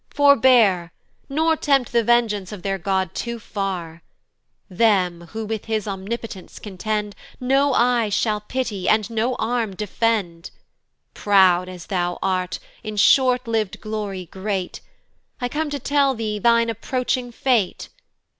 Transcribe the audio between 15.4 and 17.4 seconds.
come to tell thee thine approaching